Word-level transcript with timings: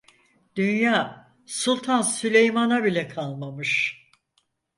Dünya 0.55 1.31
Sultan 1.45 2.01
Süleyman'a 2.01 2.83
bile 2.83 3.07
kalmamış. 3.07 4.03